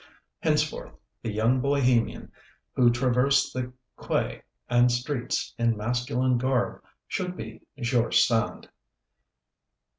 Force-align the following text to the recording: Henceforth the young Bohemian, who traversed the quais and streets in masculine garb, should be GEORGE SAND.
Henceforth 0.39 0.93
the 1.21 1.31
young 1.31 1.61
Bohemian, 1.61 2.31
who 2.73 2.89
traversed 2.89 3.53
the 3.53 3.71
quais 3.95 4.41
and 4.67 4.91
streets 4.91 5.53
in 5.59 5.77
masculine 5.77 6.39
garb, 6.39 6.81
should 7.07 7.37
be 7.37 7.61
GEORGE 7.77 8.19
SAND. 8.21 8.67